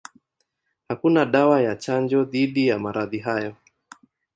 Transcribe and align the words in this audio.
Hakuna 0.87 1.25
dawa 1.25 1.61
ya 1.61 1.75
chanjo 1.75 2.23
dhidi 2.23 2.67
ya 2.67 2.79
maradhi 2.79 3.19
hayo. 3.19 3.55